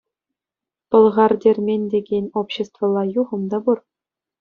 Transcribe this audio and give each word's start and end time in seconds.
«Пӑлхартермен» 0.89 1.81
текен 1.91 2.25
обществӑлла 2.39 3.03
юхӑм 3.21 3.41
та 3.51 3.57
пур. 3.63 3.77